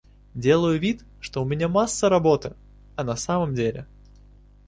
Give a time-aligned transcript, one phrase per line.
[0.33, 2.55] Делаю вид, что у меня масса работы,
[2.95, 3.85] а на самом деле.